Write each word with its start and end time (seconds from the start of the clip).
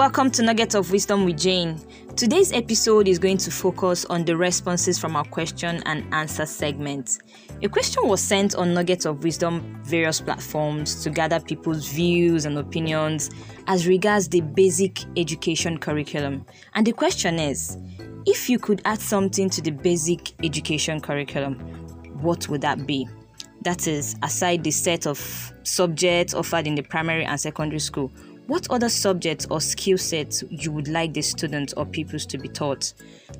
welcome 0.00 0.30
to 0.30 0.42
Nugget 0.42 0.74
of 0.74 0.90
Wisdom 0.92 1.26
with 1.26 1.36
Jane. 1.36 1.78
Today's 2.16 2.52
episode 2.52 3.06
is 3.06 3.18
going 3.18 3.36
to 3.36 3.50
focus 3.50 4.06
on 4.06 4.24
the 4.24 4.34
responses 4.34 4.98
from 4.98 5.14
our 5.14 5.26
question 5.26 5.82
and 5.84 6.06
answer 6.14 6.46
segment. 6.46 7.18
A 7.62 7.68
question 7.68 8.08
was 8.08 8.22
sent 8.22 8.54
on 8.54 8.72
Nugget 8.72 9.04
of 9.04 9.22
Wisdom 9.22 9.78
various 9.84 10.18
platforms 10.18 11.02
to 11.04 11.10
gather 11.10 11.38
people's 11.38 11.86
views 11.88 12.46
and 12.46 12.56
opinions 12.56 13.28
as 13.66 13.86
regards 13.86 14.26
the 14.26 14.40
basic 14.40 15.04
education 15.18 15.76
curriculum. 15.76 16.46
And 16.74 16.86
the 16.86 16.92
question 16.92 17.38
is 17.38 17.76
if 18.24 18.48
you 18.48 18.58
could 18.58 18.80
add 18.86 19.00
something 19.00 19.50
to 19.50 19.60
the 19.60 19.70
basic 19.70 20.32
education 20.42 21.02
curriculum, 21.02 21.56
what 22.22 22.48
would 22.48 22.62
that 22.62 22.86
be? 22.86 23.06
That 23.60 23.86
is, 23.86 24.16
aside 24.22 24.64
the 24.64 24.70
set 24.70 25.06
of 25.06 25.52
subjects 25.64 26.32
offered 26.32 26.66
in 26.66 26.74
the 26.74 26.82
primary 26.82 27.26
and 27.26 27.38
secondary 27.38 27.80
school, 27.80 28.10
what 28.50 28.68
other 28.68 28.88
subjects 28.88 29.46
or 29.48 29.60
skill 29.60 29.96
sets 29.96 30.42
you 30.50 30.72
would 30.72 30.88
like 30.88 31.14
the 31.14 31.22
students 31.22 31.72
or 31.74 31.86
pupils 31.86 32.26
to 32.26 32.36
be 32.36 32.48
taught? 32.48 32.92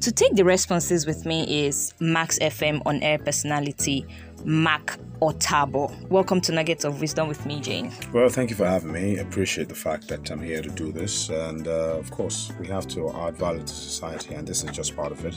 To 0.03 0.13
take 0.13 0.37
the 0.37 0.45
responses 0.45 1.05
with 1.05 1.27
me 1.27 1.67
is 1.67 1.93
Max 1.99 2.39
FM 2.39 2.81
on 2.87 3.03
air 3.03 3.19
personality, 3.19 4.07
Mac 4.45 4.97
Otabo. 5.21 6.09
Welcome 6.11 6.41
to 6.43 6.53
Nuggets 6.53 6.85
of 6.85 7.01
Wisdom 7.01 7.27
with 7.27 7.45
me, 7.45 7.59
Jane. 7.59 7.93
Well, 8.13 8.29
thank 8.29 8.51
you 8.51 8.57
for 8.57 8.67
having 8.67 8.93
me. 8.93 9.19
Appreciate 9.19 9.69
the 9.69 9.75
fact 9.75 10.07
that 10.07 10.31
I'm 10.31 10.41
here 10.41 10.63
to 10.63 10.71
do 10.71 10.93
this. 10.93 11.29
And 11.29 11.67
uh, 11.67 11.99
of 11.99 12.13
course, 12.13 12.53
we 12.61 12.69
have 12.69 12.87
to 12.89 13.11
add 13.11 13.37
value 13.37 13.63
to 13.63 13.67
society, 13.67 14.35
and 14.35 14.47
this 14.47 14.63
is 14.63 14.71
just 14.71 14.95
part 14.95 15.11
of 15.11 15.25
it. 15.25 15.37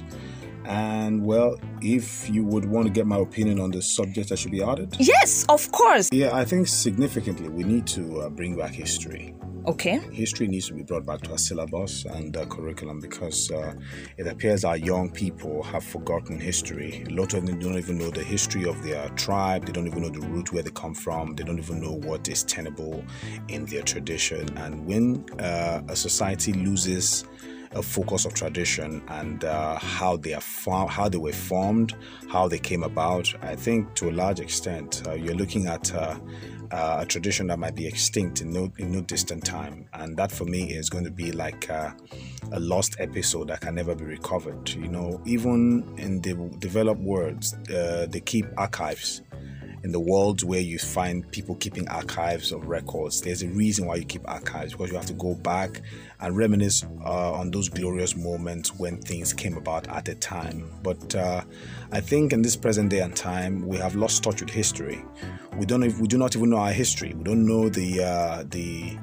And 0.65 1.25
well, 1.25 1.57
if 1.81 2.29
you 2.29 2.43
would 2.45 2.65
want 2.65 2.87
to 2.87 2.93
get 2.93 3.05
my 3.05 3.17
opinion 3.17 3.59
on 3.59 3.71
the 3.71 3.81
subject 3.81 4.29
that 4.29 4.37
should 4.39 4.51
be 4.51 4.63
added, 4.63 4.95
Yes, 4.99 5.45
of 5.49 5.71
course. 5.71 6.09
yeah, 6.11 6.35
I 6.35 6.45
think 6.45 6.67
significantly 6.67 7.49
we 7.49 7.63
need 7.63 7.85
to 7.87 8.21
uh, 8.21 8.29
bring 8.29 8.55
back 8.57 8.71
history. 8.71 9.35
Okay. 9.65 9.97
History 10.11 10.47
needs 10.49 10.67
to 10.67 10.73
be 10.73 10.83
brought 10.83 11.05
back 11.05 11.21
to 11.21 11.31
our 11.31 11.37
syllabus 11.37 12.03
and 12.03 12.35
uh, 12.35 12.45
curriculum 12.47 12.99
because 12.99 13.49
uh, 13.49 13.73
it 14.17 14.27
appears 14.27 14.65
our 14.65 14.75
young 14.75 15.09
people 15.09 15.63
have 15.63 15.85
forgotten 15.85 16.37
history. 16.37 17.05
A 17.07 17.13
lot 17.13 17.33
of 17.33 17.45
them 17.45 17.59
don't 17.59 17.77
even 17.77 17.97
know 17.97 18.09
the 18.09 18.23
history 18.23 18.65
of 18.67 18.83
their 18.83 19.07
tribe. 19.11 19.65
They 19.65 19.71
don't 19.71 19.87
even 19.87 20.01
know 20.01 20.09
the 20.09 20.19
root 20.27 20.51
where 20.51 20.63
they 20.63 20.71
come 20.71 20.93
from. 20.93 21.35
They 21.35 21.45
don't 21.45 21.59
even 21.59 21.81
know 21.81 21.93
what 21.93 22.27
is 22.27 22.43
tenable 22.43 23.05
in 23.47 23.65
their 23.65 23.83
tradition. 23.83 24.49
And 24.57 24.85
when 24.85 25.25
uh, 25.39 25.81
a 25.87 25.95
society 25.95 26.51
loses 26.51 27.23
a 27.75 27.81
focus 27.81 28.25
of 28.25 28.33
tradition 28.33 29.01
and 29.07 29.43
uh, 29.43 29.75
how 29.77 30.17
they 30.17 30.33
are 30.33 30.87
how 30.87 31.09
they 31.09 31.17
were 31.17 31.33
formed, 31.33 31.95
how 32.29 32.47
they 32.47 32.59
came 32.59 32.83
about. 32.83 33.33
I 33.41 33.55
think 33.55 33.93
to 33.95 34.09
a 34.09 34.13
large 34.13 34.39
extent, 34.39 35.03
uh, 35.07 35.13
you're 35.13 35.35
looking 35.35 35.67
at 35.67 35.93
uh, 35.93 36.17
uh, 36.71 36.97
a 37.01 37.05
tradition 37.05 37.47
that 37.47 37.59
might 37.59 37.75
be 37.75 37.87
extinct 37.87 38.41
in 38.41 38.51
no 38.51 38.71
in 38.77 38.91
no 38.91 39.01
distant 39.01 39.45
time, 39.45 39.87
and 39.93 40.17
that 40.17 40.31
for 40.31 40.45
me 40.45 40.71
is 40.71 40.89
going 40.89 41.03
to 41.03 41.11
be 41.11 41.31
like 41.31 41.69
uh, 41.69 41.91
a 42.51 42.59
lost 42.59 42.95
episode 42.99 43.49
that 43.49 43.61
can 43.61 43.75
never 43.75 43.95
be 43.95 44.05
recovered. 44.05 44.69
You 44.69 44.87
know, 44.87 45.21
even 45.25 45.93
in 45.97 46.21
the 46.21 46.33
developed 46.59 47.01
worlds, 47.01 47.53
uh, 47.69 48.07
they 48.09 48.19
keep 48.19 48.45
archives 48.57 49.21
in 49.83 49.91
the 49.91 49.99
world 49.99 50.43
where 50.43 50.61
you 50.61 50.79
find 50.79 51.29
people 51.31 51.55
keeping 51.55 51.87
archives 51.89 52.51
of 52.51 52.65
records, 52.67 53.21
there's 53.21 53.43
a 53.43 53.47
reason 53.49 53.85
why 53.85 53.95
you 53.95 54.05
keep 54.05 54.27
archives 54.29 54.71
because 54.71 54.89
you 54.89 54.95
have 54.95 55.05
to 55.05 55.13
go 55.13 55.35
back 55.35 55.81
and 56.21 56.37
reminisce 56.37 56.85
uh, 57.03 57.33
on 57.33 57.51
those 57.51 57.67
glorious 57.67 58.15
moments 58.15 58.73
when 58.75 58.97
things 59.01 59.33
came 59.33 59.57
about 59.57 59.87
at 59.89 60.07
a 60.07 60.15
time. 60.15 60.71
But 60.81 61.13
uh, 61.15 61.43
I 61.91 61.99
think 61.99 62.31
in 62.31 62.41
this 62.41 62.55
present 62.55 62.89
day 62.91 62.99
and 62.99 63.13
time, 63.13 63.67
we 63.67 63.77
have 63.77 63.95
lost 63.95 64.23
touch 64.23 64.41
with 64.41 64.49
history. 64.49 65.03
We 65.57 65.65
don't. 65.65 65.83
We 65.99 66.07
do 66.07 66.17
not 66.17 66.35
even 66.35 66.49
know 66.49 66.57
our 66.57 66.71
history. 66.71 67.13
We 67.13 67.23
don't 67.23 67.45
know 67.45 67.69
the 67.69 68.03
uh, 68.03 68.43
the 68.49 68.97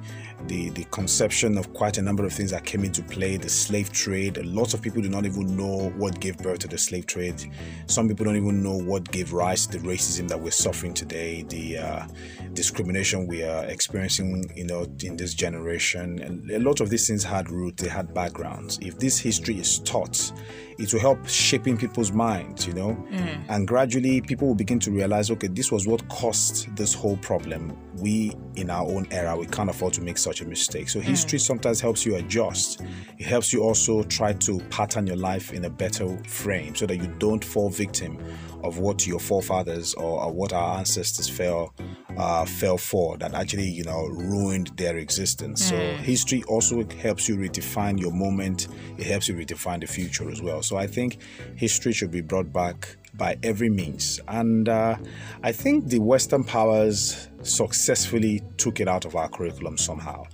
the, 0.46 0.70
the 0.70 0.84
conception 0.84 1.58
of 1.58 1.72
quite 1.74 1.98
a 1.98 2.02
number 2.02 2.24
of 2.24 2.32
things 2.32 2.50
that 2.50 2.64
came 2.64 2.84
into 2.84 3.02
play 3.02 3.36
the 3.36 3.48
slave 3.48 3.92
trade. 3.92 4.38
A 4.38 4.44
lot 4.44 4.74
of 4.74 4.82
people 4.82 5.02
do 5.02 5.08
not 5.08 5.26
even 5.26 5.56
know 5.56 5.90
what 5.96 6.20
gave 6.20 6.38
birth 6.38 6.60
to 6.60 6.68
the 6.68 6.78
slave 6.78 7.06
trade. 7.06 7.44
Some 7.86 8.08
people 8.08 8.24
don't 8.24 8.36
even 8.36 8.62
know 8.62 8.76
what 8.76 9.10
gave 9.10 9.32
rise 9.32 9.66
to 9.66 9.78
the 9.78 9.86
racism 9.86 10.28
that 10.28 10.40
we're 10.40 10.50
suffering 10.50 10.94
today 10.94 11.42
the 11.42 11.78
uh, 11.78 12.06
discrimination 12.52 13.26
we 13.26 13.42
are 13.42 13.64
experiencing 13.66 14.50
you 14.56 14.64
know 14.64 14.86
in 15.02 15.16
this 15.16 15.34
generation. 15.34 16.20
And 16.20 16.50
a 16.50 16.58
lot 16.58 16.80
of 16.80 16.90
these 16.90 17.06
things 17.06 17.24
had 17.24 17.50
roots 17.50 17.82
they 17.82 17.88
had 17.88 18.12
backgrounds. 18.14 18.78
If 18.80 18.98
this 18.98 19.18
history 19.18 19.58
is 19.58 19.78
taught 19.80 20.32
it 20.80 20.92
will 20.92 21.00
help 21.00 21.28
shaping 21.28 21.76
people's 21.76 22.12
minds 22.12 22.66
you 22.66 22.72
know? 22.72 22.94
Mm. 23.10 23.44
And 23.48 23.68
gradually 23.68 24.20
people 24.20 24.48
will 24.48 24.54
begin 24.54 24.78
to 24.80 24.90
realize 24.90 25.30
okay 25.30 25.48
this 25.48 25.70
was 25.70 25.86
what 25.86 26.06
caused 26.08 26.74
this 26.76 26.94
whole 26.94 27.16
problem. 27.18 27.76
We 27.96 28.34
in 28.56 28.70
our 28.70 28.86
own 28.86 29.06
era 29.10 29.36
we 29.36 29.46
can't 29.46 29.70
afford 29.70 29.92
to 29.94 30.00
make 30.00 30.18
such 30.18 30.40
a 30.40 30.44
mistake. 30.44 30.88
So 30.88 31.00
mm. 31.00 31.04
history 31.04 31.38
sometimes 31.38 31.80
helps 31.80 32.04
you 32.06 32.16
adjust. 32.16 32.82
It 33.18 33.26
helps 33.26 33.52
you 33.52 33.62
also 33.62 34.02
try 34.04 34.32
to 34.32 34.58
pattern 34.70 35.06
your 35.06 35.16
life 35.16 35.52
in 35.52 35.64
a 35.64 35.70
better 35.70 36.16
frame 36.24 36.74
so 36.74 36.86
that 36.86 36.96
you 36.96 37.14
don't 37.18 37.44
fall 37.44 37.70
victim 37.70 38.18
of 38.62 38.78
what 38.78 39.06
your 39.06 39.20
forefathers 39.20 39.94
or, 39.94 40.24
or 40.24 40.32
what 40.32 40.52
our 40.52 40.78
ancestors 40.78 41.28
fell 41.28 41.74
uh, 42.20 42.44
fell 42.44 42.76
for 42.76 43.16
that 43.16 43.32
actually 43.32 43.68
you 43.68 43.82
know 43.84 44.06
ruined 44.06 44.68
their 44.76 44.98
existence. 44.98 45.64
So 45.64 45.76
history 45.76 46.42
also 46.48 46.84
helps 47.00 47.28
you 47.28 47.36
redefine 47.36 47.98
your 47.98 48.12
moment. 48.12 48.68
It 48.98 49.06
helps 49.06 49.26
you 49.28 49.34
redefine 49.34 49.80
the 49.80 49.86
future 49.86 50.30
as 50.30 50.42
well. 50.42 50.62
So 50.62 50.76
i 50.76 50.86
think 50.86 51.18
history 51.56 51.92
should 51.92 52.10
be 52.10 52.20
brought 52.20 52.52
back 52.52 52.96
by 53.14 53.38
every 53.42 53.70
means. 53.70 54.20
And 54.28 54.68
uh, 54.68 54.96
i 55.42 55.52
think 55.52 55.86
the 55.86 55.98
western 55.98 56.44
powers 56.44 57.28
successfully 57.42 58.42
took 58.56 58.80
it 58.80 58.88
out 58.88 59.04
of 59.04 59.16
our 59.16 59.28
curriculum 59.28 59.76
somehow. 59.78 60.24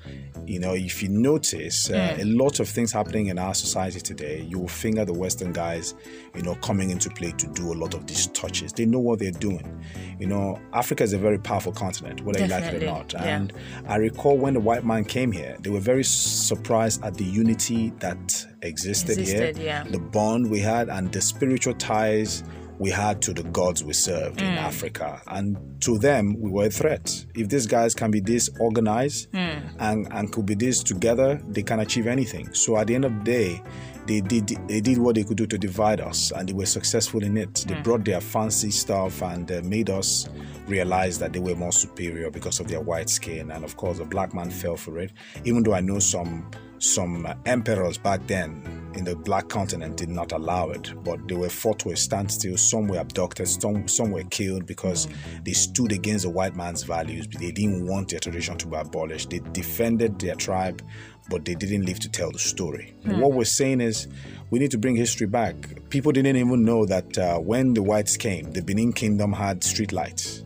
You 0.45 0.61
know 0.61 0.75
if 0.75 1.03
you 1.03 1.09
notice 1.09 1.91
uh, 1.91 2.17
a 2.21 2.25
lot 2.25 2.61
of 2.61 2.69
things 2.69 2.93
happening 2.93 3.27
in 3.27 3.39
our 3.39 3.55
society 3.55 4.01
today 4.01 4.43
you 4.49 4.59
will 4.61 4.69
finger 4.69 5.05
the 5.05 5.13
western 5.13 5.53
guys 5.53 5.95
you 6.35 6.43
know 6.43 6.55
coming 6.57 6.91
into 6.91 7.11
play 7.11 7.33
to 7.33 7.47
do 7.49 7.73
a 7.73 7.75
lot 7.75 7.95
of 7.95 8.07
these 8.07 8.29
touches. 8.29 8.73
They 8.73 8.87
know 8.87 9.01
what 9.01 9.19
they're 9.19 9.31
doing. 9.33 9.85
You 10.21 10.27
know 10.27 10.61
africa 10.73 11.03
is 11.03 11.13
a 11.13 11.19
very 11.19 11.39
powerful 11.39 11.73
continent 11.73 12.23
whether 12.23 12.41
you 12.41 12.47
like 12.47 12.65
it 12.65 12.75
or 12.75 12.79
Definitely, 12.79 12.87
not. 12.87 13.13
Yeah. 13.13 13.37
and 13.37 13.53
i 13.89 13.97
recall 13.97 14.37
when 14.37 14.55
the 14.55 14.61
white 14.61 14.85
man 14.85 15.05
came 15.05 15.33
here 15.33 15.57
they 15.61 15.71
were 15.71 15.81
very 15.81 16.05
surprised 16.05 17.05
at 17.05 17.15
the 17.15 17.25
unity 17.25 17.91
that 17.99 18.47
existed, 18.63 19.19
Existed, 19.19 19.57
here 19.57 19.67
yeah. 19.67 19.85
the 19.85 19.99
bond 19.99 20.51
we 20.51 20.61
had 20.61 20.89
and 20.89 21.13
the 21.13 21.21
spiritual 21.21 21.75
ties 21.75 22.43
we 22.79 22.91
had 22.91 23.23
to 23.23 23.33
the 23.33 23.43
gods 23.45 23.83
we 23.85 23.93
served 23.93 24.39
Mm. 24.41 24.53
in 24.53 24.59
Africa. 24.59 25.23
And 25.27 25.57
to 25.81 25.99
them, 25.99 26.37
we 26.41 26.51
were 26.51 26.67
a 26.67 26.71
threat. 26.71 27.25
If 27.35 27.49
these 27.49 27.67
guys 27.67 27.95
can 27.95 28.11
be 28.11 28.21
this 28.21 28.51
organized 28.61 29.33
Mm. 29.33 29.63
and, 29.79 30.09
and 30.13 30.33
could 30.33 30.47
be 30.47 30.55
this 30.55 30.83
together, 30.83 31.41
they 31.49 31.63
can 31.63 31.81
achieve 31.81 32.07
anything. 32.07 32.53
So 32.53 32.77
at 32.77 32.87
the 32.89 32.95
end 32.95 33.05
of 33.05 33.13
the 33.19 33.25
day, 33.25 33.63
they 34.07 34.21
did 34.21 34.47
they 34.69 34.81
did 34.81 34.99
what 34.99 35.17
they 35.17 35.25
could 35.25 35.37
do 35.37 35.47
to 35.47 35.59
divide 35.59 36.01
us, 36.01 36.31
and 36.31 36.49
they 36.49 36.53
were 36.53 36.67
successful 36.67 37.25
in 37.25 37.37
it. 37.37 37.53
Mm. 37.55 37.67
They 37.69 37.81
brought 37.83 38.05
their 38.05 38.21
fancy 38.21 38.71
stuff 38.71 39.21
and 39.23 39.51
uh, 39.51 39.63
made 39.65 39.91
us 39.91 40.29
realize 40.69 41.19
that 41.19 41.33
they 41.33 41.41
were 41.41 41.57
more 41.57 41.73
superior 41.73 42.31
because 42.31 42.61
of 42.61 42.69
their 42.69 42.81
white 42.81 43.11
skin. 43.11 43.51
And 43.51 43.65
of 43.65 43.77
course, 43.77 43.99
the 43.99 44.05
black 44.05 44.33
man 44.33 44.51
fell 44.51 44.77
for 44.77 44.99
it. 44.99 45.13
Even 45.45 45.63
though 45.65 45.75
I 45.75 45.81
know 45.81 45.99
some 45.99 46.49
some 46.79 47.27
emperors 47.47 47.99
back 47.99 48.27
then 48.27 48.63
in 48.95 49.05
the 49.05 49.15
black 49.15 49.49
continent 49.49 49.97
did 49.97 50.09
not 50.09 50.33
allow 50.33 50.71
it, 50.71 50.93
but 51.05 51.27
they 51.29 51.35
were 51.35 51.49
fought 51.51 51.79
to 51.81 51.91
a 51.91 51.97
standstill. 51.97 52.57
Some 52.57 52.89
were 52.89 52.99
abducted, 52.99 53.49
some, 53.49 53.87
some 53.89 54.11
were 54.11 54.25
killed 54.25 54.67
because 54.67 55.07
they 55.45 55.53
stood 55.53 55.93
against 55.93 56.25
the 56.25 56.31
white 56.31 56.57
man's 56.57 56.83
values. 56.83 57.27
They 57.29 57.51
didn't 57.51 57.87
want 57.87 58.11
their 58.11 58.21
tradition 58.21 58.57
to 58.59 58.67
be 58.67 58.77
abolished. 58.77 59.31
They 59.31 59.41
defended 59.53 60.19
their 60.19 60.35
tribe, 60.35 60.83
but 61.29 61.45
they 61.45 61.55
didn't 61.55 61.85
live 61.85 61.99
to 62.01 62.09
tell 62.11 62.31
the 62.33 62.39
story. 62.39 62.95
What 63.21 63.33
we're 63.33 63.45
saying 63.45 63.81
is 63.83 64.09
we 64.51 64.59
need 64.59 64.71
to 64.71 64.79
bring 64.79 64.97
history 64.97 65.27
back. 65.27 65.57
People 65.91 66.13
didn't 66.13 66.37
even 66.37 66.65
know 66.65 66.87
that 66.87 67.19
uh, 67.19 67.39
when 67.39 67.75
the 67.75 67.83
whites 67.83 68.17
came, 68.17 68.53
the 68.53 68.63
Benin 68.63 68.93
Kingdom 68.93 69.33
had 69.33 69.63
street 69.63 69.93
lights. 69.93 70.45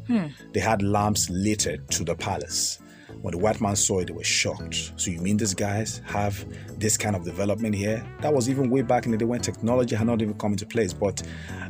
They 0.53 0.61
had 0.61 0.83
lamps 0.83 1.29
littered 1.31 1.89
to 1.91 2.05
the 2.05 2.15
palace. 2.17 2.79
When 3.23 3.33
the 3.33 3.39
white 3.39 3.61
man 3.61 3.77
saw 3.77 4.01
it, 4.01 4.07
they 4.07 4.13
were 4.15 4.25
shocked. 4.25 4.93
So 4.97 5.11
you 5.11 5.21
mean 5.21 5.37
these 5.37 5.55
guys 5.55 6.01
have 6.07 6.45
this 6.79 6.97
kind 6.97 7.15
of 7.15 7.25
development 7.25 7.75
here? 7.75 8.05
That 8.23 8.33
was 8.33 8.49
even 8.49 8.71
way 8.71 8.83
back 8.83 9.05
in 9.05 9.13
the 9.13 9.19
day 9.19 9.27
when 9.27 9.41
technology 9.41 9.95
had 9.95 10.07
not 10.07 10.23
even 10.23 10.35
come 10.35 10.53
into 10.53 10.67
place. 10.67 10.93
But 10.95 11.23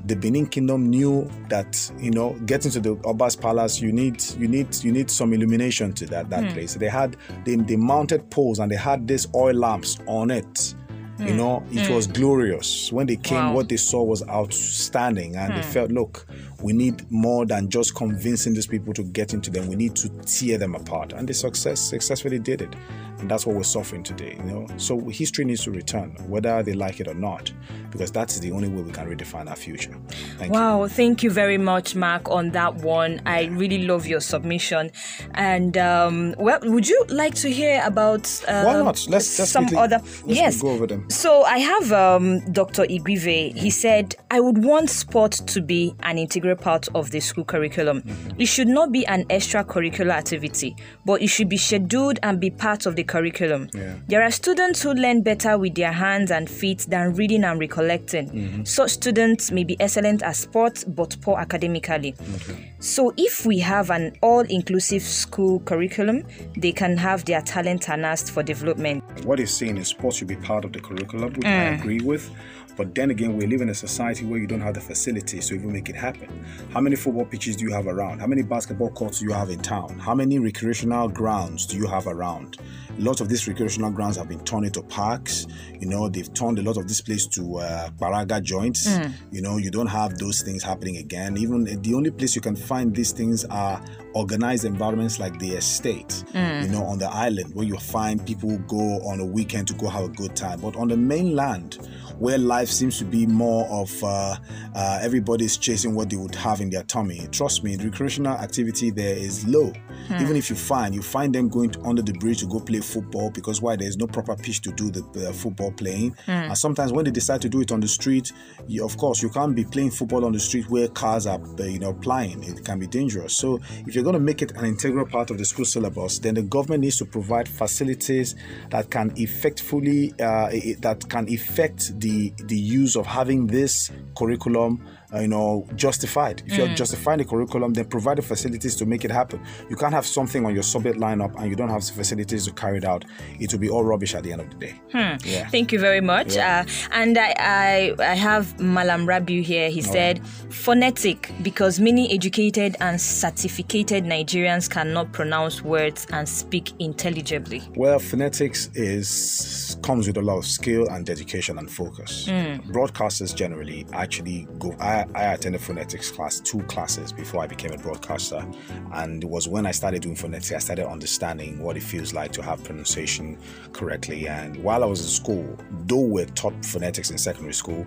the 0.06 0.14
Benin 0.14 0.46
Kingdom 0.46 0.88
knew 0.88 1.28
that 1.48 1.90
you 1.98 2.10
know 2.10 2.34
getting 2.46 2.70
to 2.72 2.80
the 2.80 2.90
Oba's 3.04 3.36
palace, 3.36 3.80
you 3.80 3.92
need 3.92 4.22
you 4.38 4.46
need 4.46 4.74
you 4.84 4.92
need 4.92 5.10
some 5.10 5.32
illumination 5.32 5.92
to 5.94 6.06
that 6.06 6.30
that 6.30 6.44
hmm. 6.44 6.52
place. 6.52 6.74
They 6.74 6.88
had 6.88 7.16
they, 7.44 7.56
they 7.56 7.76
mounted 7.76 8.30
poles 8.30 8.60
and 8.60 8.70
they 8.70 8.76
had 8.76 9.08
these 9.08 9.26
oil 9.34 9.54
lamps 9.54 9.98
on 10.06 10.30
it. 10.30 10.74
You 11.18 11.32
hmm. 11.32 11.36
know, 11.36 11.64
it 11.70 11.86
hmm. 11.86 11.94
was 11.94 12.06
glorious. 12.06 12.90
When 12.92 13.06
they 13.06 13.16
came, 13.16 13.38
Wow. 13.38 13.54
what 13.54 13.68
they 13.68 13.76
saw 13.76 14.02
was 14.02 14.26
outstanding, 14.26 15.36
and 15.36 15.54
they 15.54 15.62
felt, 15.62 15.90
look, 15.90 16.26
We 16.62 16.72
need 16.72 17.10
more 17.10 17.46
than 17.46 17.68
just 17.68 17.94
convincing 17.94 18.54
these 18.54 18.66
people 18.66 18.92
to 18.94 19.02
get 19.02 19.34
into 19.34 19.50
them. 19.50 19.68
We 19.68 19.76
need 19.76 19.96
to 19.96 20.08
tear 20.26 20.58
them 20.58 20.74
apart. 20.74 21.12
And 21.12 21.28
they 21.28 21.32
success 21.32 21.80
successfully 21.80 22.38
did 22.38 22.62
it. 22.62 22.74
And 23.20 23.30
that's 23.30 23.46
what 23.46 23.54
we're 23.54 23.62
suffering 23.64 24.02
today, 24.02 24.36
you 24.38 24.44
know. 24.44 24.66
So 24.78 24.98
history 25.08 25.44
needs 25.44 25.64
to 25.64 25.70
return, 25.70 26.16
whether 26.26 26.62
they 26.62 26.72
like 26.72 27.00
it 27.00 27.08
or 27.08 27.14
not, 27.14 27.52
because 27.90 28.10
that's 28.10 28.38
the 28.38 28.50
only 28.50 28.68
way 28.68 28.80
we 28.80 28.92
can 28.92 29.06
redefine 29.14 29.48
our 29.48 29.56
future. 29.56 29.94
Thank 30.38 30.54
wow, 30.54 30.82
you. 30.82 30.88
thank 30.88 31.22
you 31.22 31.30
very 31.30 31.58
much, 31.58 31.94
Mark, 31.94 32.30
on 32.30 32.50
that 32.52 32.76
one. 32.76 33.20
I 33.26 33.44
really 33.46 33.86
love 33.86 34.06
your 34.06 34.20
submission. 34.20 34.90
And 35.34 35.76
um, 35.76 36.34
well, 36.38 36.60
would 36.62 36.88
you 36.88 37.04
like 37.10 37.34
to 37.36 37.50
hear 37.50 37.82
about 37.84 38.42
um, 38.48 38.64
why 38.64 38.72
not? 38.74 39.06
Let's, 39.08 39.38
let's 39.38 39.50
some 39.50 39.64
quickly, 39.64 39.78
other. 39.82 39.98
Let's 39.98 40.24
yes, 40.26 40.62
go 40.62 40.70
over 40.70 40.86
them. 40.86 41.08
So 41.10 41.42
I 41.42 41.58
have 41.58 41.92
um, 41.92 42.40
Dr. 42.52 42.84
Igwive. 42.84 43.54
He 43.54 43.68
said 43.68 44.16
I 44.30 44.40
would 44.40 44.64
want 44.64 44.88
sport 44.88 45.32
to 45.32 45.60
be 45.60 45.94
an 46.00 46.16
integral 46.16 46.49
part 46.56 46.88
of 46.94 47.10
the 47.10 47.20
school 47.20 47.44
curriculum. 47.44 48.02
It 48.38 48.46
should 48.46 48.68
not 48.68 48.92
be 48.92 49.06
an 49.06 49.24
extracurricular 49.24 50.10
activity, 50.10 50.76
but 51.04 51.22
it 51.22 51.28
should 51.28 51.48
be 51.48 51.56
scheduled 51.56 52.18
and 52.22 52.40
be 52.40 52.50
part 52.50 52.86
of 52.86 52.96
the 52.96 53.04
curriculum. 53.04 53.68
Yeah. 53.72 53.96
There 54.08 54.22
are 54.22 54.30
students 54.30 54.82
who 54.82 54.92
learn 54.92 55.22
better 55.22 55.58
with 55.58 55.74
their 55.74 55.92
hands 55.92 56.30
and 56.30 56.48
feet 56.48 56.86
than 56.88 57.14
reading 57.14 57.44
and 57.44 57.58
recollecting. 57.58 58.30
Mm-hmm. 58.30 58.64
Such 58.64 58.90
students 58.92 59.50
may 59.50 59.64
be 59.64 59.78
excellent 59.80 60.22
at 60.22 60.36
sports 60.36 60.84
but 60.84 61.16
poor 61.20 61.38
academically. 61.38 62.14
Okay. 62.36 62.72
So, 62.80 63.12
if 63.16 63.44
we 63.44 63.58
have 63.58 63.90
an 63.90 64.16
all 64.22 64.40
inclusive 64.40 65.02
school 65.02 65.60
curriculum, 65.60 66.24
they 66.56 66.72
can 66.72 66.96
have 66.96 67.24
their 67.26 67.42
talent 67.42 67.84
harnessed 67.84 68.30
for 68.30 68.42
development. 68.42 69.04
What 69.24 69.38
he's 69.38 69.54
saying 69.54 69.76
is 69.76 69.88
sports 69.88 70.16
should 70.16 70.28
be 70.28 70.36
part 70.36 70.64
of 70.64 70.72
the 70.72 70.80
curriculum, 70.80 71.34
which 71.34 71.46
mm. 71.46 71.50
I 71.50 71.74
agree 71.74 72.00
with. 72.00 72.30
But 72.76 72.94
then 72.94 73.10
again, 73.10 73.36
we 73.36 73.46
live 73.46 73.60
in 73.60 73.68
a 73.68 73.74
society 73.74 74.24
where 74.24 74.38
you 74.38 74.46
don't 74.46 74.60
have 74.60 74.74
the 74.74 74.80
facilities 74.80 75.48
to 75.48 75.54
even 75.54 75.72
make 75.72 75.88
it 75.88 75.96
happen. 75.96 76.44
How 76.72 76.80
many 76.80 76.96
football 76.96 77.24
pitches 77.24 77.56
do 77.56 77.64
you 77.64 77.72
have 77.72 77.86
around? 77.86 78.20
How 78.20 78.26
many 78.26 78.42
basketball 78.42 78.90
courts 78.90 79.20
do 79.20 79.26
you 79.26 79.32
have 79.32 79.50
in 79.50 79.60
town? 79.60 79.98
How 79.98 80.14
many 80.14 80.38
recreational 80.38 81.08
grounds 81.08 81.66
do 81.66 81.76
you 81.76 81.86
have 81.86 82.06
around? 82.06 82.58
Lots 82.98 83.20
of 83.20 83.28
these 83.28 83.46
recreational 83.48 83.90
grounds 83.90 84.16
have 84.16 84.28
been 84.28 84.44
turned 84.44 84.66
into 84.66 84.82
parks. 84.82 85.46
You 85.78 85.88
know, 85.88 86.08
they've 86.08 86.32
turned 86.34 86.58
a 86.58 86.62
lot 86.62 86.76
of 86.76 86.86
this 86.86 87.00
place 87.00 87.26
to 87.28 87.58
uh, 87.58 87.90
paraga 87.90 88.42
joints. 88.42 88.86
Mm. 88.86 89.12
You 89.30 89.40
know, 89.42 89.56
you 89.56 89.70
don't 89.70 89.86
have 89.86 90.18
those 90.18 90.42
things 90.42 90.62
happening 90.62 90.98
again. 90.98 91.38
Even 91.38 91.64
the 91.64 91.94
only 91.94 92.10
place 92.10 92.34
you 92.34 92.42
can 92.42 92.56
find 92.56 92.94
these 92.94 93.12
things 93.12 93.44
are 93.46 93.82
organized 94.14 94.64
environments 94.64 95.18
like 95.18 95.38
the 95.38 95.52
estate. 95.52 96.24
Mm. 96.32 96.64
You 96.64 96.68
know, 96.68 96.84
on 96.84 96.98
the 96.98 97.08
island 97.08 97.54
where 97.54 97.64
you 97.64 97.78
find 97.78 98.24
people 98.26 98.58
go 98.66 98.78
on 98.78 99.20
a 99.20 99.24
weekend 99.24 99.68
to 99.68 99.74
go 99.74 99.88
have 99.88 100.04
a 100.04 100.08
good 100.08 100.36
time. 100.36 100.60
But 100.60 100.76
on 100.76 100.88
the 100.88 100.96
mainland, 100.96 101.78
where 102.20 102.38
life 102.38 102.68
seems 102.68 102.98
to 102.98 103.04
be 103.04 103.26
more 103.26 103.66
of 103.68 103.90
uh, 104.04 104.36
uh, 104.74 104.98
everybody's 105.02 105.56
chasing 105.56 105.94
what 105.94 106.10
they 106.10 106.16
would 106.16 106.34
have 106.34 106.60
in 106.60 106.68
their 106.68 106.82
tummy. 106.84 107.26
Trust 107.32 107.64
me, 107.64 107.76
recreational 107.76 108.34
activity 108.34 108.90
there 108.90 109.16
is 109.16 109.46
low. 109.46 109.72
Hmm. 110.06 110.20
Even 110.20 110.36
if 110.36 110.50
you 110.50 110.56
find 110.56 110.94
you 110.94 111.02
find 111.02 111.34
them 111.34 111.48
going 111.48 111.70
to, 111.70 111.80
under 111.82 112.02
the 112.02 112.12
bridge 112.12 112.40
to 112.40 112.46
go 112.46 112.60
play 112.60 112.80
football 112.80 113.30
because 113.30 113.62
why 113.62 113.74
there's 113.74 113.96
no 113.96 114.06
proper 114.06 114.36
pitch 114.36 114.60
to 114.62 114.72
do 114.72 114.90
the 114.90 115.28
uh, 115.28 115.32
football 115.32 115.72
playing. 115.72 116.14
Hmm. 116.26 116.30
And 116.30 116.58
sometimes 116.58 116.92
when 116.92 117.06
they 117.06 117.10
decide 117.10 117.40
to 117.42 117.48
do 117.48 117.62
it 117.62 117.72
on 117.72 117.80
the 117.80 117.88
street, 117.88 118.32
you, 118.68 118.84
of 118.84 118.96
course 118.98 119.22
you 119.22 119.30
can't 119.30 119.56
be 119.56 119.64
playing 119.64 119.90
football 119.90 120.26
on 120.26 120.32
the 120.32 120.40
street 120.40 120.68
where 120.68 120.88
cars 120.88 121.26
are 121.26 121.40
uh, 121.58 121.64
you 121.64 121.78
know 121.78 121.94
plying. 121.94 122.44
It 122.44 122.66
can 122.66 122.78
be 122.78 122.86
dangerous. 122.86 123.34
So 123.34 123.60
if 123.86 123.94
you're 123.94 124.04
going 124.04 124.14
to 124.14 124.20
make 124.20 124.42
it 124.42 124.52
an 124.52 124.66
integral 124.66 125.06
part 125.06 125.30
of 125.30 125.38
the 125.38 125.44
school 125.46 125.64
syllabus, 125.64 126.18
then 126.18 126.34
the 126.34 126.42
government 126.42 126.82
needs 126.82 126.98
to 126.98 127.06
provide 127.06 127.48
facilities 127.48 128.34
that 128.68 128.90
can 128.90 129.14
effectively 129.16 130.12
uh, 130.20 130.50
that 130.80 131.06
can 131.08 131.26
effect 131.30 131.98
the 131.98 132.09
the 132.10 132.32
the 132.44 132.56
use 132.56 132.96
of 132.96 133.06
having 133.06 133.46
this 133.46 133.90
curriculum 134.16 134.82
uh, 135.12 135.20
you 135.20 135.28
know, 135.28 135.66
justified. 135.76 136.42
If 136.46 136.52
mm. 136.52 136.58
you're 136.58 136.68
justifying 136.68 137.18
the 137.18 137.24
curriculum, 137.24 137.72
then 137.72 137.86
provide 137.86 138.18
the 138.18 138.22
facilities 138.22 138.76
to 138.76 138.86
make 138.86 139.04
it 139.04 139.10
happen. 139.10 139.40
You 139.68 139.76
can't 139.76 139.92
have 139.92 140.06
something 140.06 140.44
on 140.46 140.54
your 140.54 140.62
subject 140.62 140.98
lineup 140.98 141.34
and 141.38 141.50
you 141.50 141.56
don't 141.56 141.68
have 141.68 141.84
the 141.84 141.92
facilities 141.92 142.46
to 142.46 142.52
carry 142.52 142.78
it 142.78 142.84
out. 142.84 143.04
It 143.38 143.52
will 143.52 143.60
be 143.60 143.70
all 143.70 143.84
rubbish 143.84 144.14
at 144.14 144.22
the 144.22 144.32
end 144.32 144.42
of 144.42 144.50
the 144.50 144.56
day. 144.56 144.80
Hmm. 144.92 145.16
Yeah. 145.24 145.48
Thank 145.48 145.72
you 145.72 145.78
very 145.78 146.00
much. 146.00 146.36
Yeah. 146.36 146.64
Uh, 146.66 146.70
and 146.92 147.18
I, 147.18 147.34
I, 147.38 147.94
I 147.98 148.14
have 148.14 148.58
Malam 148.60 149.06
Rabiu 149.06 149.42
here. 149.42 149.70
He 149.70 149.82
all 149.82 149.92
said 149.92 150.18
right. 150.18 150.52
phonetic 150.52 151.32
because 151.42 151.80
many 151.80 152.12
educated 152.12 152.76
and 152.80 153.00
certificated 153.00 154.04
Nigerians 154.04 154.68
cannot 154.70 155.12
pronounce 155.12 155.62
words 155.62 156.06
and 156.12 156.28
speak 156.28 156.72
intelligibly. 156.78 157.62
Well, 157.74 157.98
phonetics 157.98 158.70
is 158.74 159.76
comes 159.82 160.06
with 160.06 160.16
a 160.18 160.22
lot 160.22 160.38
of 160.38 160.46
skill 160.46 160.88
and 160.88 161.06
dedication 161.06 161.58
and 161.58 161.70
focus. 161.70 162.26
Mm. 162.26 162.64
Broadcasters 162.66 163.34
generally 163.34 163.86
actually 163.92 164.46
go. 164.58 164.74
I 164.78 164.99
I, 165.14 165.34
attended 165.34 165.60
phonetics 165.60 166.10
class, 166.10 166.40
two 166.40 166.60
classes 166.64 167.12
before 167.12 167.42
I 167.42 167.46
became 167.46 167.72
a 167.72 167.78
broadcaster. 167.78 168.44
And 168.92 169.22
it 169.22 169.28
was 169.28 169.48
when 169.48 169.66
I 169.66 169.70
started 169.70 170.02
doing 170.02 170.16
phonetics, 170.16 170.52
I 170.52 170.58
started 170.58 170.88
understanding 170.88 171.60
what 171.60 171.76
it 171.76 171.82
feels 171.82 172.12
like 172.14 172.32
to 172.32 172.42
have 172.42 172.62
pronunciation 172.64 173.38
correctly. 173.72 174.28
And 174.28 174.56
while 174.62 174.82
I 174.82 174.86
was 174.86 175.00
in 175.00 175.08
school, 175.08 175.58
though 175.86 176.00
we 176.00 176.24
taught 176.26 176.64
phonetics 176.64 177.10
in 177.10 177.18
secondary 177.18 177.54
school, 177.54 177.86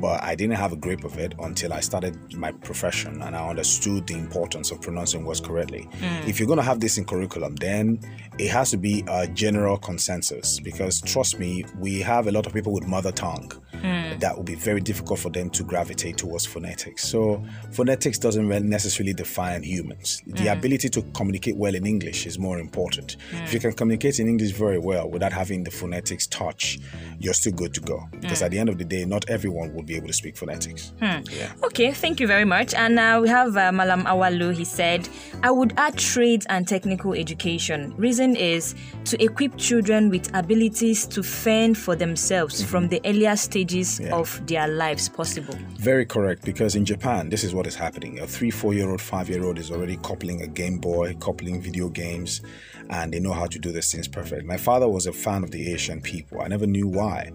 but 0.00 0.22
I 0.22 0.34
didn't 0.34 0.56
have 0.56 0.72
a 0.72 0.76
grip 0.76 1.04
of 1.04 1.18
it 1.18 1.34
until 1.40 1.72
I 1.72 1.80
started 1.80 2.34
my 2.34 2.52
profession 2.52 3.22
and 3.22 3.36
I 3.36 3.48
understood 3.48 4.06
the 4.06 4.14
importance 4.14 4.70
of 4.70 4.80
pronouncing 4.80 5.24
words 5.24 5.40
correctly. 5.40 5.88
Mm. 6.00 6.28
If 6.28 6.38
you're 6.38 6.46
going 6.46 6.58
to 6.58 6.64
have 6.64 6.80
this 6.80 6.98
in 6.98 7.04
curriculum, 7.04 7.56
then 7.56 8.00
it 8.38 8.50
has 8.50 8.70
to 8.70 8.76
be 8.76 9.04
a 9.08 9.26
general 9.26 9.76
consensus 9.78 10.60
because 10.60 11.00
trust 11.00 11.38
me, 11.38 11.64
we 11.78 12.00
have 12.00 12.26
a 12.26 12.32
lot 12.32 12.46
of 12.46 12.52
people 12.52 12.72
with 12.72 12.86
mother 12.86 13.12
tongue 13.12 13.52
mm. 13.72 13.93
That 14.20 14.36
will 14.36 14.44
be 14.44 14.54
very 14.54 14.80
difficult 14.80 15.18
for 15.20 15.30
them 15.30 15.50
to 15.50 15.64
gravitate 15.64 16.18
towards 16.18 16.44
phonetics. 16.46 17.08
So, 17.08 17.42
phonetics 17.72 18.18
doesn't 18.18 18.48
necessarily 18.68 19.14
define 19.14 19.62
humans. 19.62 20.22
The 20.26 20.46
mm. 20.46 20.58
ability 20.58 20.88
to 20.90 21.02
communicate 21.14 21.56
well 21.56 21.74
in 21.74 21.86
English 21.86 22.26
is 22.26 22.38
more 22.38 22.58
important. 22.58 23.16
Mm. 23.32 23.44
If 23.44 23.54
you 23.54 23.60
can 23.60 23.72
communicate 23.72 24.20
in 24.20 24.28
English 24.28 24.52
very 24.52 24.78
well 24.78 25.08
without 25.08 25.32
having 25.32 25.64
the 25.64 25.70
phonetics 25.70 26.26
touch, 26.26 26.78
you're 27.18 27.34
still 27.34 27.52
good 27.52 27.72
to 27.74 27.80
go. 27.80 28.06
Because 28.20 28.40
mm. 28.40 28.46
at 28.46 28.50
the 28.50 28.58
end 28.58 28.68
of 28.68 28.78
the 28.78 28.84
day, 28.84 29.04
not 29.04 29.28
everyone 29.28 29.74
will 29.74 29.82
be 29.82 29.96
able 29.96 30.08
to 30.08 30.12
speak 30.12 30.36
phonetics. 30.36 30.92
Hmm. 31.00 31.20
Yeah. 31.30 31.52
Okay, 31.64 31.92
thank 31.92 32.20
you 32.20 32.26
very 32.26 32.44
much. 32.44 32.74
And 32.74 32.94
now 32.94 33.18
uh, 33.18 33.20
we 33.20 33.28
have 33.28 33.56
uh, 33.56 33.70
Malam 33.70 34.04
Awalu. 34.04 34.54
He 34.54 34.64
said, 34.64 35.08
I 35.42 35.50
would 35.50 35.74
add 35.76 35.96
trades 35.96 36.46
and 36.48 36.66
technical 36.66 37.12
education. 37.14 37.94
Reason 37.96 38.34
is 38.34 38.74
to 39.04 39.22
equip 39.22 39.56
children 39.56 40.10
with 40.10 40.34
abilities 40.34 41.06
to 41.06 41.22
fend 41.22 41.78
for 41.78 41.94
themselves 41.94 42.60
mm-hmm. 42.60 42.70
from 42.70 42.88
the 42.88 43.00
earlier 43.04 43.36
stages 43.36 44.00
yeah. 44.04 44.14
of 44.14 44.46
their 44.46 44.68
lives 44.68 45.08
possible. 45.08 45.54
Very 45.76 46.06
correct, 46.06 46.44
because 46.44 46.76
in 46.76 46.84
Japan, 46.84 47.28
this 47.28 47.44
is 47.44 47.54
what 47.54 47.66
is 47.66 47.74
happening. 47.74 48.20
A 48.20 48.26
three, 48.26 48.50
four 48.50 48.74
year 48.74 48.90
old, 48.90 49.00
five 49.00 49.28
year 49.28 49.44
old 49.44 49.58
is 49.58 49.70
already 49.70 49.96
coupling 49.98 50.42
a 50.42 50.46
Game 50.46 50.78
Boy, 50.78 51.14
coupling 51.14 51.60
video 51.60 51.88
games, 51.88 52.42
and 52.90 53.12
they 53.12 53.20
know 53.20 53.32
how 53.32 53.46
to 53.46 53.58
do 53.58 53.72
these 53.72 53.90
things 53.90 54.08
perfect. 54.08 54.44
My 54.44 54.56
father 54.56 54.88
was 54.88 55.06
a 55.06 55.12
fan 55.12 55.44
of 55.44 55.50
the 55.50 55.72
Asian 55.72 56.00
people. 56.00 56.40
I 56.42 56.48
never 56.48 56.66
knew 56.66 56.86
why 56.86 57.32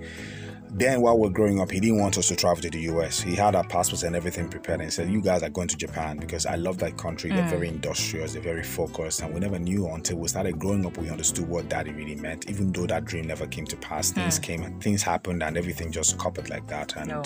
then 0.72 1.02
while 1.02 1.18
we're 1.18 1.30
growing 1.30 1.60
up, 1.60 1.72
he 1.72 1.80
didn't 1.80 2.00
want 2.00 2.18
us 2.18 2.28
to 2.28 2.36
travel 2.36 2.62
to 2.62 2.70
the 2.70 2.82
US. 2.82 3.20
He 3.20 3.36
had 3.36 3.56
our 3.56 3.64
passports 3.64 4.04
and 4.04 4.16
everything 4.16 4.48
prepared 4.50 4.82
and 4.82 4.88
he 4.88 4.92
said, 4.92 5.10
You 5.10 5.22
guys 5.22 5.44
are 5.44 5.50
going 5.50 5.68
to 5.70 5.78
Japan 5.78 6.18
because 6.18 6.46
I 6.46 6.56
love 6.56 6.78
that 6.80 6.98
country. 6.98 7.32
They're 7.32 7.44
mm. 7.44 7.50
very 7.50 7.68
industrious, 7.68 8.34
they're 8.34 8.42
very 8.42 8.64
focused. 8.64 9.22
And 9.22 9.34
we 9.34 9.40
never 9.40 9.60
knew 9.60 9.88
until 9.90 10.18
we 10.18 10.28
started 10.28 10.60
growing 10.60 10.86
up, 10.86 10.98
we 10.98 11.10
understood 11.10 11.48
what 11.48 11.70
daddy 11.70 11.92
really 11.92 12.16
meant. 12.16 12.50
Even 12.50 12.72
though 12.72 12.86
that 12.88 13.06
dream 13.06 13.28
never 13.28 13.48
came 13.48 13.66
to 13.66 13.78
pass, 13.78 14.12
things 14.12 14.40
mm. 14.40 14.44
came, 14.44 14.80
things 14.80 15.02
happened, 15.02 15.44
and 15.44 15.58
everything 15.58 15.92
just 15.92 16.18
coupled 16.18 16.50
like 16.50 16.68
that. 16.68 16.96
And 16.96 17.10
no. 17.10 17.22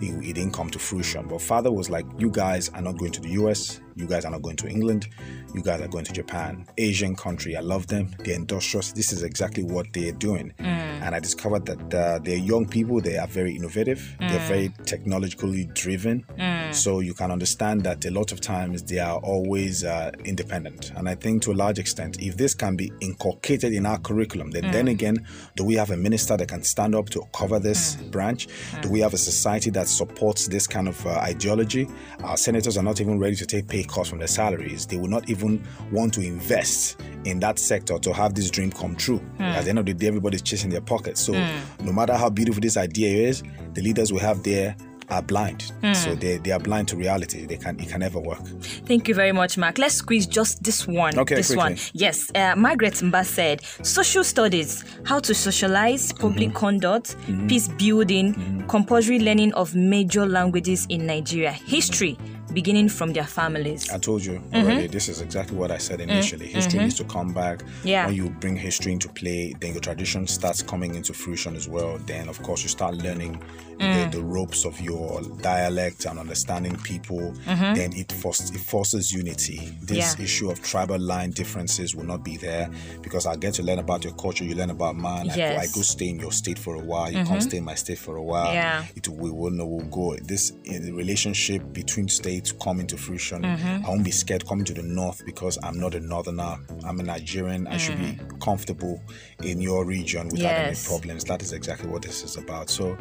it, 0.00 0.30
it 0.30 0.32
didn't 0.34 0.52
come 0.52 0.70
to 0.70 0.78
fruition. 0.78 1.26
But 1.28 1.40
father 1.40 1.70
was 1.70 1.90
like, 1.90 2.06
You 2.18 2.30
guys 2.30 2.68
are 2.70 2.82
not 2.82 2.98
going 2.98 3.12
to 3.12 3.20
the 3.20 3.30
US. 3.30 3.80
You 3.96 4.06
guys 4.06 4.24
are 4.24 4.30
not 4.30 4.42
going 4.42 4.56
to 4.56 4.68
England. 4.68 5.08
You 5.54 5.62
guys 5.62 5.80
are 5.80 5.88
going 5.88 6.04
to 6.04 6.12
Japan. 6.12 6.66
Asian 6.78 7.16
country. 7.16 7.56
I 7.56 7.60
love 7.60 7.86
them. 7.86 8.14
They're 8.24 8.36
industrious. 8.36 8.92
This 8.92 9.12
is 9.12 9.22
exactly 9.22 9.62
what 9.62 9.92
they're 9.92 10.12
doing. 10.12 10.52
Mm. 10.58 10.64
And 11.02 11.14
I 11.14 11.20
discovered 11.20 11.66
that 11.66 11.94
uh, 11.94 12.18
they're 12.18 12.36
young 12.36 12.66
people. 12.68 13.00
They 13.00 13.18
are 13.18 13.26
very 13.26 13.56
innovative. 13.56 14.16
Mm. 14.20 14.30
They're 14.30 14.48
very 14.48 14.68
technologically 14.86 15.64
driven. 15.74 16.24
Mm. 16.38 16.59
So 16.72 17.00
you 17.00 17.14
can 17.14 17.30
understand 17.30 17.82
that 17.84 18.04
a 18.04 18.10
lot 18.10 18.32
of 18.32 18.40
times 18.40 18.82
they 18.82 18.98
are 18.98 19.18
always 19.18 19.84
uh, 19.84 20.12
independent. 20.24 20.92
And 20.96 21.08
I 21.08 21.14
think 21.14 21.42
to 21.42 21.52
a 21.52 21.54
large 21.54 21.78
extent, 21.78 22.20
if 22.20 22.36
this 22.36 22.54
can 22.54 22.76
be 22.76 22.92
inculcated 23.00 23.72
in 23.72 23.86
our 23.86 23.98
curriculum, 23.98 24.50
then 24.50 24.70
then 24.70 24.86
mm. 24.86 24.90
again, 24.90 25.26
do 25.56 25.64
we 25.64 25.74
have 25.74 25.90
a 25.90 25.96
minister 25.96 26.36
that 26.36 26.48
can 26.48 26.62
stand 26.62 26.94
up 26.94 27.08
to 27.10 27.22
cover 27.32 27.58
this 27.58 27.96
mm. 27.96 28.10
branch? 28.10 28.46
Do 28.82 28.88
mm. 28.88 28.92
we 28.92 29.00
have 29.00 29.14
a 29.14 29.18
society 29.18 29.70
that 29.70 29.88
supports 29.88 30.48
this 30.48 30.66
kind 30.66 30.88
of 30.88 31.06
uh, 31.06 31.10
ideology? 31.10 31.88
Our 32.22 32.36
senators 32.36 32.76
are 32.76 32.82
not 32.82 33.00
even 33.00 33.18
ready 33.18 33.36
to 33.36 33.46
take 33.46 33.68
pay 33.68 33.84
cuts 33.84 34.08
from 34.08 34.18
their 34.18 34.28
salaries. 34.28 34.86
They 34.86 34.96
will 34.96 35.08
not 35.08 35.28
even 35.28 35.64
want 35.92 36.14
to 36.14 36.20
invest 36.20 37.00
in 37.24 37.40
that 37.40 37.58
sector 37.58 37.98
to 37.98 38.12
have 38.12 38.34
this 38.34 38.50
dream 38.50 38.70
come 38.70 38.96
true. 38.96 39.20
Mm. 39.38 39.40
At 39.40 39.64
the 39.64 39.70
end 39.70 39.78
of 39.78 39.86
the 39.86 39.94
day, 39.94 40.06
everybody's 40.06 40.42
chasing 40.42 40.70
their 40.70 40.80
pockets. 40.80 41.20
So 41.20 41.32
mm. 41.32 41.60
no 41.84 41.92
matter 41.92 42.14
how 42.14 42.30
beautiful 42.30 42.60
this 42.60 42.76
idea 42.76 43.28
is, 43.28 43.42
the 43.74 43.82
leaders 43.82 44.12
we 44.12 44.20
have 44.20 44.42
there 44.42 44.76
are 45.10 45.22
blind. 45.22 45.72
Mm. 45.82 45.96
So 45.96 46.14
they, 46.14 46.38
they 46.38 46.50
are 46.52 46.58
blind 46.58 46.88
to 46.88 46.96
reality. 46.96 47.46
They 47.46 47.56
can 47.56 47.78
it 47.80 47.88
can 47.88 48.00
never 48.00 48.20
work. 48.20 48.40
Thank 48.86 49.08
you 49.08 49.14
very 49.14 49.32
much, 49.32 49.58
Mark. 49.58 49.78
Let's 49.78 49.94
squeeze 49.94 50.26
just 50.26 50.62
this 50.62 50.86
one. 50.86 51.18
Okay, 51.18 51.34
this 51.34 51.48
quickly. 51.48 51.74
one. 51.74 51.76
Yes. 51.92 52.30
Uh, 52.34 52.54
Margaret 52.56 52.94
Mba 52.94 53.24
said, 53.24 53.62
social 53.82 54.24
studies, 54.24 54.84
how 55.04 55.18
to 55.20 55.34
socialize, 55.34 56.12
public 56.12 56.48
mm-hmm. 56.48 56.58
conduct, 56.58 57.16
mm-hmm. 57.16 57.48
peace 57.48 57.68
building, 57.68 58.34
mm-hmm. 58.34 58.66
compulsory 58.66 59.18
learning 59.18 59.52
of 59.54 59.74
major 59.74 60.26
languages 60.26 60.86
in 60.88 61.06
Nigeria, 61.06 61.52
history, 61.52 62.16
beginning 62.52 62.88
from 62.88 63.12
their 63.12 63.24
families. 63.24 63.90
I 63.90 63.98
told 63.98 64.24
you 64.24 64.34
mm-hmm. 64.34 64.54
already. 64.56 64.86
This 64.86 65.08
is 65.08 65.20
exactly 65.20 65.56
what 65.56 65.70
I 65.70 65.78
said 65.78 66.00
mm-hmm. 66.00 66.10
initially. 66.10 66.46
History 66.46 66.78
mm-hmm. 66.78 66.84
needs 66.84 66.96
to 66.96 67.04
come 67.04 67.32
back. 67.32 67.62
Yeah. 67.84 68.06
When 68.06 68.14
you 68.14 68.30
bring 68.30 68.56
history 68.56 68.92
into 68.92 69.08
play, 69.08 69.54
then 69.60 69.72
your 69.72 69.80
tradition 69.80 70.26
starts 70.26 70.62
coming 70.62 70.94
into 70.94 71.12
fruition 71.12 71.56
as 71.56 71.68
well. 71.68 71.98
Then, 72.06 72.28
of 72.28 72.42
course, 72.42 72.62
you 72.62 72.68
start 72.68 72.94
learning 72.94 73.42
the, 73.78 73.84
mm. 73.84 74.12
the 74.12 74.22
ropes 74.22 74.66
of 74.66 74.78
your 74.80 75.22
dialect 75.40 76.04
and 76.04 76.18
understanding 76.18 76.76
people. 76.78 77.32
Then 77.46 77.92
it, 77.94 78.12
force, 78.12 78.50
it 78.50 78.60
forces 78.60 79.12
unity. 79.12 79.72
This 79.82 80.16
Yeah. 80.18 80.24
issue 80.24 80.50
of 80.50 80.62
tribal 80.62 80.98
line 80.98 81.30
differences 81.30 81.94
will 81.94 82.04
not 82.04 82.22
be 82.22 82.36
there 82.36 82.68
because 83.02 83.26
I 83.26 83.36
get 83.36 83.54
to 83.54 83.62
learn 83.62 83.78
about 83.78 84.04
your 84.04 84.12
culture. 84.14 84.44
You 84.44 84.54
learn 84.54 84.70
about 84.70 84.96
mine. 84.96 85.30
I, 85.30 85.36
go, 85.36 85.56
I 85.56 85.66
go 85.74 85.82
stay 85.82 86.08
in 86.08 86.18
your 86.18 86.32
state 86.32 86.58
for 86.58 86.74
a 86.74 86.78
while. 86.78 87.10
You 87.10 87.24
can't 87.24 87.42
stay 87.42 87.58
in 87.58 87.64
my 87.64 87.74
state 87.74 87.98
for 87.98 88.16
a 88.16 88.22
while. 88.22 88.52
Yeah. 88.52 88.84
It 88.96 89.08
we 89.08 89.30
will 89.30 89.50
know 89.50 89.66
we'll 89.66 89.86
go. 89.86 90.16
This 90.22 90.52
in 90.64 90.84
the 90.86 90.92
relationship 90.92 91.72
between 91.72 92.08
states 92.08 92.39
come 92.62 92.80
into 92.80 92.96
fruition. 92.96 93.42
Mm-hmm. 93.42 93.84
I 93.84 93.88
won't 93.88 94.04
be 94.04 94.10
scared 94.10 94.46
coming 94.46 94.64
to 94.66 94.74
the 94.74 94.82
north 94.82 95.24
because 95.24 95.58
I'm 95.62 95.78
not 95.78 95.94
a 95.94 96.00
northerner. 96.00 96.56
I'm 96.84 97.00
a 97.00 97.02
Nigerian. 97.02 97.66
I 97.66 97.76
should 97.76 97.98
be 97.98 98.18
comfortable 98.40 99.02
in 99.42 99.60
your 99.60 99.84
region 99.84 100.28
without 100.28 100.38
Mm. 100.40 100.66
Yes. 100.66 100.86
any 100.86 100.96
problems. 100.98 101.24
That 101.24 101.42
is 101.42 101.52
exactly 101.52 101.88
what 101.88 102.02
this 102.02 102.22
is 102.24 102.36
about. 102.36 102.70
So, 102.70 102.96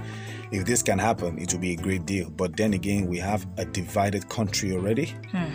if 0.51 0.65
this 0.65 0.81
can 0.83 0.99
happen, 0.99 1.37
it 1.39 1.51
will 1.53 1.59
be 1.59 1.73
a 1.73 1.75
great 1.77 2.05
deal. 2.05 2.29
But 2.29 2.55
then 2.57 2.73
again, 2.73 3.07
we 3.07 3.17
have 3.19 3.45
a 3.57 3.65
divided 3.65 4.27
country 4.29 4.71
already. 4.73 5.13
Hmm. 5.31 5.45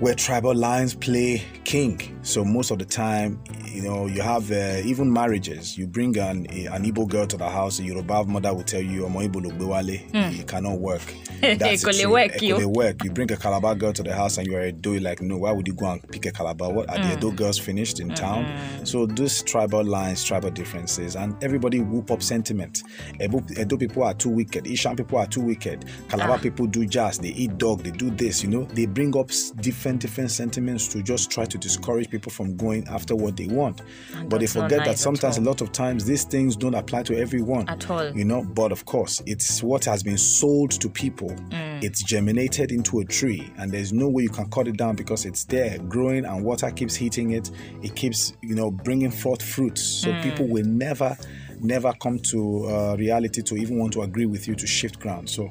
Where 0.00 0.14
tribal 0.14 0.54
lines 0.54 0.94
play 0.94 1.42
king, 1.64 2.18
so 2.22 2.42
most 2.42 2.70
of 2.70 2.78
the 2.78 2.86
time, 2.86 3.38
you 3.66 3.82
know, 3.82 4.06
you 4.06 4.22
have 4.22 4.50
uh, 4.50 4.80
even 4.82 5.12
marriages. 5.12 5.76
You 5.76 5.86
bring 5.86 6.16
an 6.16 6.46
an 6.46 6.84
Igbo 6.84 7.06
girl 7.06 7.26
to 7.26 7.36
the 7.36 7.48
house, 7.48 7.78
a 7.80 7.84
Yoruba 7.84 8.24
mother 8.24 8.54
will 8.54 8.62
tell 8.62 8.80
you, 8.80 9.02
"Omo 9.02 9.28
Igbo 9.28 9.44
lo 9.44 9.50
gbe 9.50 9.68
wale." 9.68 9.98
Hmm. 10.10 10.40
It 10.40 10.48
cannot 10.48 10.78
work. 10.78 11.02
That's 11.40 11.82
the 11.82 12.06
work, 12.06 12.36
It 12.36 12.42
yo. 12.42 12.66
work. 12.68 13.02
You 13.04 13.10
bring 13.10 13.30
a 13.32 13.36
Calabar 13.36 13.74
girl 13.74 13.92
to 13.94 14.02
the 14.02 14.14
house 14.14 14.36
and 14.38 14.46
you're 14.46 14.60
a 14.60 14.68
Edo, 14.68 14.98
like, 15.00 15.22
no, 15.22 15.38
why 15.38 15.52
would 15.52 15.66
you 15.66 15.72
go 15.74 15.86
and 15.86 16.06
pick 16.10 16.26
a 16.26 16.32
Calabar? 16.32 16.70
What 16.70 16.90
are 16.90 16.98
the 16.98 17.06
hmm. 17.08 17.12
Edo 17.18 17.30
girls 17.30 17.58
finished 17.58 17.98
in 18.00 18.10
town? 18.10 18.44
Hmm. 18.44 18.84
So 18.84 19.06
those 19.06 19.42
tribal 19.42 19.82
lines, 19.84 20.22
tribal 20.22 20.50
differences, 20.50 21.16
and 21.16 21.34
everybody 21.42 21.80
whoop 21.80 22.10
up 22.10 22.22
sentiment. 22.22 22.82
Edo, 23.20 23.42
Edo 23.58 23.76
people 23.78 24.02
are 24.02 24.14
too 24.14 24.28
wicked. 24.28 24.66
Ishan 24.66 24.96
people 24.96 25.18
are 25.18 25.26
too 25.26 25.40
wicked. 25.40 25.86
Calabar 26.08 26.36
ah. 26.36 26.42
people 26.42 26.66
do 26.66 26.84
jazz. 26.86 27.18
They 27.18 27.28
eat 27.30 27.56
dog. 27.58 27.82
They 27.84 27.90
do 27.90 28.10
this. 28.10 28.42
You 28.42 28.50
know, 28.50 28.64
they 28.64 28.86
bring 28.86 29.16
up 29.16 29.30
s- 29.30 29.52
different 29.98 30.10
different 30.10 30.30
sentiments 30.32 30.88
to 30.88 31.02
just 31.02 31.30
try 31.30 31.44
to 31.44 31.56
discourage 31.56 32.10
people 32.10 32.32
from 32.32 32.56
going 32.56 32.86
after 32.88 33.14
what 33.14 33.36
they 33.36 33.46
want. 33.46 33.80
but 34.28 34.40
they 34.40 34.46
forget 34.46 34.78
that 34.80 34.86
nice 34.86 35.00
sometimes 35.00 35.38
a 35.38 35.40
lot 35.40 35.60
of 35.60 35.70
times 35.72 36.04
these 36.04 36.24
things 36.24 36.56
don't 36.56 36.74
apply 36.74 37.02
to 37.04 37.16
everyone 37.16 37.68
At 37.68 37.88
all. 37.88 38.10
you 38.16 38.24
know 38.24 38.42
but 38.42 38.72
of 38.72 38.84
course 38.86 39.22
it's 39.26 39.62
what 39.62 39.84
has 39.84 40.02
been 40.02 40.18
sold 40.18 40.72
to 40.80 40.88
people 40.88 41.28
Mm. 41.50 41.82
it's 41.82 42.02
germinated 42.02 42.72
into 42.72 42.98
a 43.00 43.04
tree 43.04 43.52
and 43.58 43.70
there's 43.72 43.92
no 43.92 44.08
way 44.08 44.22
you 44.24 44.30
can 44.30 44.48
cut 44.50 44.66
it 44.68 44.76
down 44.76 44.96
because 44.96 45.24
it's 45.24 45.44
there 45.44 45.78
growing 45.78 46.24
and 46.24 46.44
water 46.44 46.70
keeps 46.72 46.96
hitting 46.96 47.30
it 47.32 47.50
it 47.82 47.94
keeps 47.94 48.32
you 48.42 48.54
know 48.54 48.70
bringing 48.70 49.10
forth 49.12 49.42
fruits 49.42 49.82
so 49.82 50.10
Mm. 50.10 50.22
people 50.22 50.48
will 50.48 50.66
never 50.66 51.16
never 51.60 51.92
come 52.00 52.18
to 52.18 52.66
uh, 52.66 52.96
reality 52.98 53.42
to 53.42 53.54
even 53.56 53.78
want 53.78 53.92
to 53.92 54.02
agree 54.02 54.26
with 54.26 54.48
you 54.48 54.54
to 54.56 54.66
shift 54.66 54.98
ground 54.98 55.28
so 55.30 55.50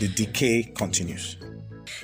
the 0.00 0.08
decay 0.08 0.62
continues 0.74 1.36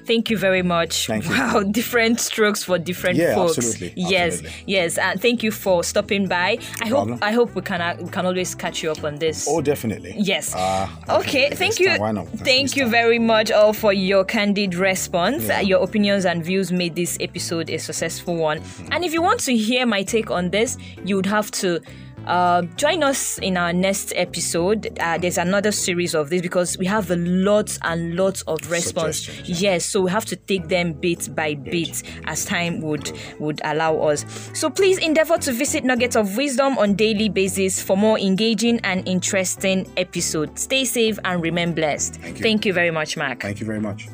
Thank 0.07 0.31
you 0.31 0.39
very 0.39 0.63
much. 0.63 1.07
Thank 1.07 1.25
you. 1.29 1.31
Wow, 1.31 1.63
different 1.71 2.21
strokes 2.21 2.63
for 2.65 2.79
different 2.79 3.17
Yeah, 3.19 3.35
folks. 3.35 3.59
absolutely, 3.59 3.93
Yes, 3.97 4.35
absolutely. 4.35 4.63
yes, 4.67 4.99
and 4.99 5.21
thank 5.21 5.43
you 5.43 5.51
for 5.51 5.83
stopping 5.85 6.27
by. 6.29 6.59
I 6.81 6.87
hope 6.87 6.91
problem. 7.09 7.19
I 7.23 7.33
hope 7.33 7.55
we 7.55 7.63
can 7.63 7.81
uh, 7.81 7.97
we 8.01 8.09
can 8.11 8.27
always 8.27 8.55
catch 8.55 8.83
you 8.83 8.91
up 8.91 9.05
on 9.05 9.17
this. 9.17 9.47
oh 9.49 9.61
definitely 9.61 10.15
Yes. 10.17 10.55
uh, 10.55 10.89
Okay, 11.09 11.51
thank 11.51 11.79
you. 11.81 11.91
why 11.99 12.13
not? 12.13 12.29
Thank 12.29 12.77
you 12.77 12.89
very 12.89 13.19
much 13.19 13.51
all 13.51 13.73
for 13.73 13.93
your 13.93 14.25
candid 14.25 14.75
response. 14.75 15.45
Yeah. 15.47 15.59
Uh, 15.59 15.61
your 15.63 15.83
opinions 15.83 16.25
and 16.25 16.45
views 16.45 16.71
made 16.73 16.95
this 16.95 17.17
episode 17.21 17.71
a 17.71 17.79
successful 17.79 18.37
one. 18.37 18.61
Mm-hmm. 18.61 18.93
And 18.93 19.05
if 19.05 19.13
you 19.13 19.23
want 19.23 19.41
to 19.41 19.57
hear 19.57 19.87
my 19.87 20.03
take 20.03 20.31
on 20.31 20.51
this, 20.51 20.77
you 21.05 21.17
would 21.17 21.27
have 21.27 21.51
to 21.63 21.81
uh, 22.27 22.63
join 22.77 23.03
us 23.03 23.39
in 23.39 23.57
our 23.57 23.73
next 23.73 24.13
episode. 24.17 24.99
Uh, 25.01 25.19
there's 25.19 25.39
another 25.39 25.73
series 25.73 26.15
of 26.15 26.31
this 26.31 26.43
because 26.43 26.77
we 26.79 26.87
have 26.87 27.11
a 27.11 27.17
lot 27.17 27.79
and 27.83 28.17
lots 28.17 28.43
of 28.43 28.71
response. 28.71 29.29
Yes, 29.49 29.85
so 29.85 30.03
we 30.03 30.11
have 30.11 30.25
to 30.27 30.37
take 30.37 30.69
them 30.69 30.93
bit 30.93 31.35
by 31.35 31.55
bit 31.55 32.03
as 32.25 32.45
time 32.45 32.81
would 32.81 33.13
would 33.39 33.61
allow 33.65 33.99
us. 33.99 34.25
So 34.55 34.71
please 34.71 34.99
endeavor 34.99 35.39
to 35.39 35.53
visit 35.53 35.85
Nuggets 35.85 36.17
of 36.17 36.37
Wisdom 36.37 36.79
on 36.79 36.95
daily 36.95 37.29
basis 37.29 37.83
for 37.83 37.97
more 37.97 38.19
engaging 38.19 38.81
and 38.85 39.07
interesting 39.09 39.91
episodes. 39.97 40.63
Stay 40.63 40.85
safe 40.85 41.19
and 41.25 41.43
remain 41.43 41.73
blessed. 41.73 42.17
Thank 42.17 42.39
you. 42.39 42.43
Thank 42.43 42.67
you 42.67 42.73
very 42.73 42.91
much, 42.91 43.17
Mark. 43.17 43.41
thank 43.41 43.61
you 43.61 43.67
very 43.67 43.81
much 43.81 44.09